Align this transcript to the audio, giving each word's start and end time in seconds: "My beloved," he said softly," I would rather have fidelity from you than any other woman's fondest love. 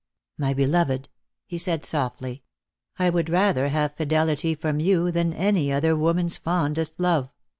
"My 0.39 0.55
beloved," 0.55 1.09
he 1.45 1.59
said 1.59 1.85
softly," 1.85 2.41
I 2.97 3.11
would 3.11 3.29
rather 3.29 3.67
have 3.69 3.93
fidelity 3.95 4.55
from 4.55 4.79
you 4.79 5.11
than 5.11 5.31
any 5.31 5.71
other 5.71 5.95
woman's 5.95 6.37
fondest 6.37 6.99
love. 6.99 7.29